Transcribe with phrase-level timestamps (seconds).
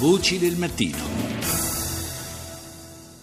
[0.00, 0.96] Voci del mattino.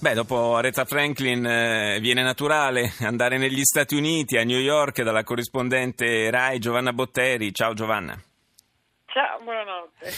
[0.01, 5.23] Beh, dopo Aretha Franklin eh, viene naturale andare negli Stati Uniti, a New York, dalla
[5.23, 7.53] corrispondente RAI Giovanna Botteri.
[7.53, 8.21] Ciao Giovanna.
[9.05, 10.11] Ciao, buonanotte.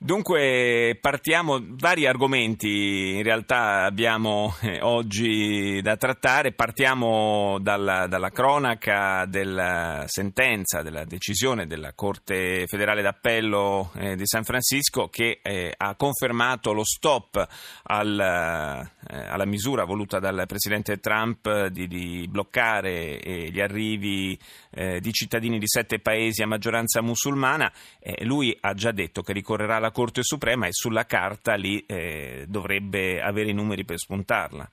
[0.00, 9.24] Dunque partiamo, vari argomenti in realtà abbiamo eh, oggi da trattare, partiamo dalla, dalla, cronaca
[9.26, 15.96] della sentenza, della decisione della Corte federale d'appello eh, di San Francisco che eh, ha
[15.96, 17.44] confermato lo stop
[17.82, 24.38] al, eh, alla misura voluta dal Presidente Trump di, di bloccare eh, gli arrivi
[24.70, 27.72] eh, di cittadini di sette paesi a maggioranza musulmana.
[28.20, 32.44] lui ha già detto che ricorrerà alla la Corte Suprema e sulla carta lì eh,
[32.46, 34.70] dovrebbe avere i numeri per spuntarla.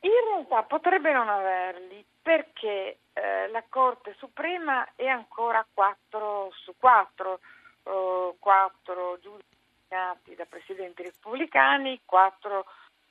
[0.00, 7.40] In realtà potrebbe non averli perché eh, la Corte Suprema è ancora 4 su 4,
[7.84, 9.56] eh, 4 giudici
[9.88, 12.64] nominati da presidenti repubblicani, 4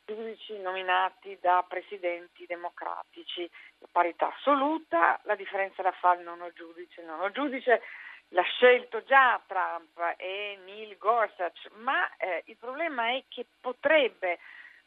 [0.08, 3.50] giudici nominati da presidenti democratici.
[3.92, 7.02] Parità assoluta, la differenza la fa il nono giudice.
[7.02, 7.82] Il nono giudice
[8.30, 14.40] l'ha scelto già Trump e Neil Gorsuch, ma eh, il problema è che potrebbe,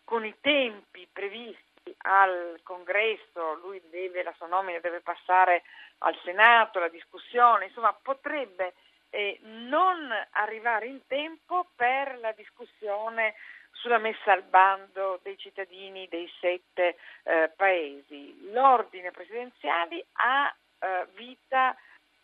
[0.04, 5.62] con i tempi previsti al congresso, lui deve, la sua nomina deve passare
[5.98, 8.72] al Senato, la discussione, insomma potrebbe
[9.10, 13.34] eh, non arrivare in tempo per la discussione
[13.80, 18.50] sulla messa al bando dei cittadini dei sette eh, paesi.
[18.52, 21.74] L'ordine presidenziale ha eh, vita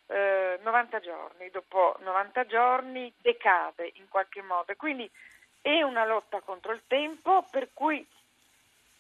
[0.07, 4.75] eh, 90 giorni, dopo 90 giorni decade in qualche modo.
[4.77, 5.11] Quindi
[5.63, 8.07] è una lotta contro il tempo per cui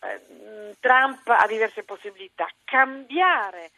[0.00, 3.70] eh, Trump ha diverse possibilità, cambiare il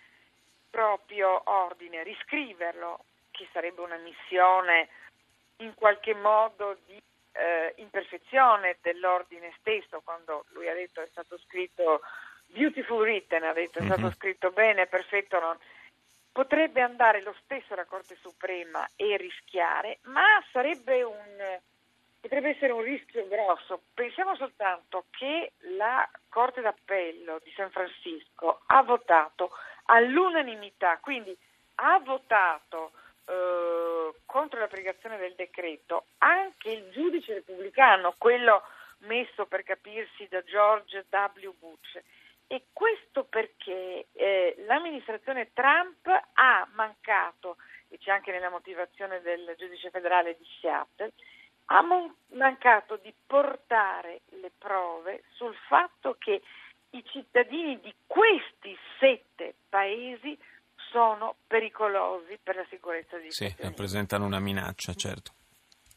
[0.70, 4.88] proprio ordine, riscriverlo, che sarebbe una missione
[5.58, 7.00] in qualche modo di
[7.38, 12.00] eh, imperfezione dell'ordine stesso, quando lui ha detto è stato scritto
[12.46, 14.12] beautiful written, ha detto è stato mhm.
[14.12, 15.56] scritto bene, perfetto, non,
[16.32, 21.58] potrebbe andare lo stesso alla Corte Suprema e rischiare, ma sarebbe un,
[22.20, 23.82] potrebbe essere un rischio grosso.
[23.94, 29.50] Pensiamo soltanto che la Corte d'Appello di San Francisco ha votato
[29.86, 31.36] all'unanimità, quindi
[31.76, 32.92] ha votato
[33.28, 38.62] eh, contro l'applicazione del decreto anche il giudice repubblicano, quello
[39.00, 41.50] messo per capirsi da George W.
[41.58, 42.00] Bush
[42.46, 47.58] e questo perché eh, l'amministrazione Trump ha mancato,
[47.88, 51.12] e c'è anche nella motivazione del giudice federale di Seattle,
[51.66, 56.40] ha mon- mancato di portare le prove sul fatto che
[56.90, 60.36] i cittadini di questi sette paesi
[60.90, 65.32] sono pericolosi per la sicurezza di Sì, rappresentano una minaccia, certo.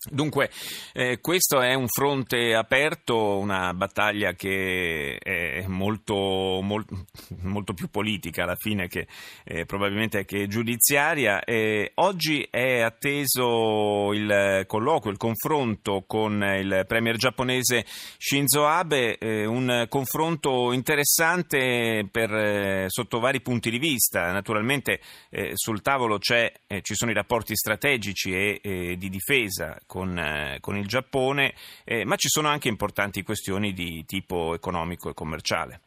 [0.10, 0.50] Dunque,
[0.94, 7.06] eh, questo è un fronte aperto, una battaglia che è molto, molto,
[7.42, 9.06] molto più politica alla fine che
[9.44, 11.44] eh, probabilmente che giudiziaria.
[11.44, 17.86] Eh, oggi è atteso il colloquio, il confronto con il premier giapponese
[18.18, 24.32] Shinzo Abe, eh, un confronto interessante per, eh, sotto vari punti di vista.
[24.32, 30.78] Naturalmente eh, sul tavolo ci sono i rapporti strategici e di difesa con, eh, con
[30.78, 31.54] il Giappone,
[31.84, 35.82] eh, ma ci sono anche importanti questioni di tipo economico e commerciale.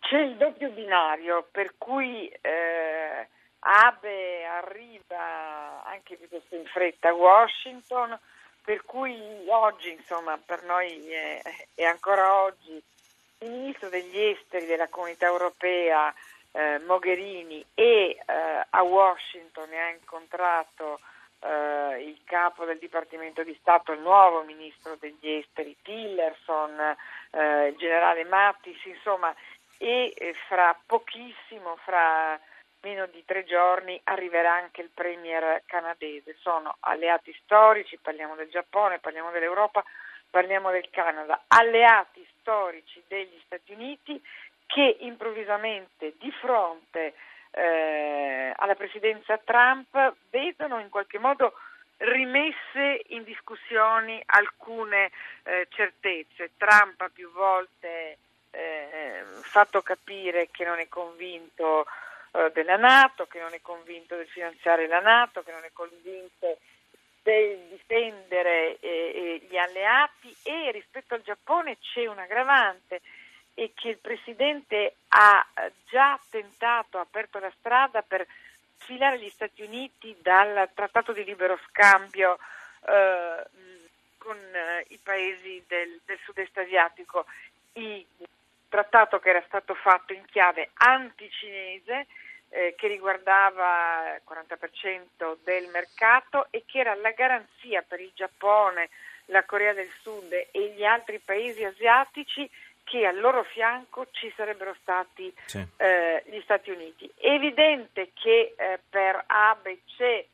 [0.00, 3.28] C'è il doppio binario per cui eh,
[3.60, 8.18] Abe arriva anche piuttosto in fretta a Washington,
[8.64, 9.16] per cui
[9.46, 11.40] oggi, insomma, per noi è,
[11.76, 12.82] è ancora oggi
[13.38, 16.12] il ministro degli esteri della comunità europea
[16.50, 20.98] eh, Mogherini e eh, a Washington ha incontrato
[21.42, 26.96] eh, il capo del Dipartimento di Stato, il nuovo ministro degli esteri Tillerson,
[27.30, 29.34] eh, il generale Mattis, insomma,
[29.78, 32.38] e eh, fra pochissimo, fra
[32.82, 36.36] meno di tre giorni, arriverà anche il premier canadese.
[36.40, 39.84] Sono alleati storici, parliamo del Giappone, parliamo dell'Europa,
[40.30, 44.20] parliamo del Canada, alleati storici degli Stati Uniti
[44.66, 47.14] che improvvisamente di fronte
[47.52, 51.54] eh, alla presidenza Trump vedono in qualche modo
[51.98, 55.10] rimesse in discussione alcune
[55.44, 56.52] eh, certezze.
[56.56, 58.18] Trump ha più volte
[58.50, 61.86] eh, fatto capire che non è convinto
[62.32, 66.58] eh, della Nato, che non è convinto del finanziare la Nato, che non è convinto
[67.22, 73.00] del difendere eh, gli alleati e rispetto al Giappone c'è un aggravante
[73.54, 78.26] e che il Presidente ha eh, già tentato, ha aperto la strada per
[78.78, 82.38] sfilare gli Stati Uniti dal Trattato di libero scambio
[82.86, 83.46] eh,
[85.02, 87.26] paesi del, del sud-est asiatico.
[87.74, 88.06] Il
[88.68, 92.06] trattato che era stato fatto in chiave anticinese
[92.48, 98.88] eh, che riguardava il 40% del mercato e che era la garanzia per il Giappone,
[99.26, 102.48] la Corea del Sud e gli altri paesi asiatici
[102.92, 105.66] che al loro fianco ci sarebbero stati sì.
[105.78, 107.10] eh, gli Stati Uniti.
[107.16, 110.24] È evidente che eh, per A, B, C,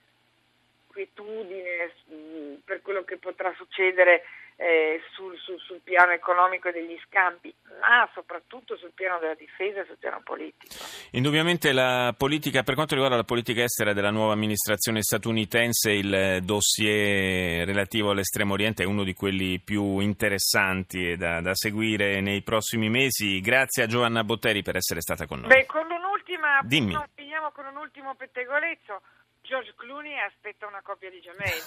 [0.88, 4.24] quietudine mm, per quello che potrà succedere
[4.60, 9.82] eh, sul, sul, sul, piano economico e degli scambi, ma soprattutto sul piano della difesa
[9.82, 10.74] e sul piano politico.
[11.12, 17.64] Indubbiamente la politica, per quanto riguarda la politica estera della nuova amministrazione statunitense, il dossier
[17.66, 23.40] relativo all'estremo oriente è uno di quelli più interessanti da, da seguire nei prossimi mesi.
[23.40, 25.50] Grazie a Giovanna Botteri per essere stata con noi.
[25.50, 26.94] Beh, con un'ultima, Dimmi.
[26.94, 29.02] No, finiamo con un ultimo pettegolezzo.
[29.48, 31.62] George Clooney aspetta una coppia di gemelli.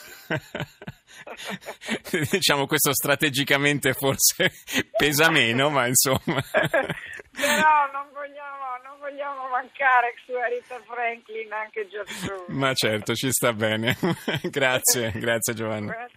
[2.29, 4.51] diciamo questo strategicamente forse
[4.95, 6.43] pesa meno, ma insomma.
[6.51, 12.55] Però non vogliamo, non vogliamo mancare su Aretha Franklin anche George Clooney.
[12.55, 13.97] Ma certo, ci sta bene.
[14.51, 16.07] grazie, grazie Giovanna.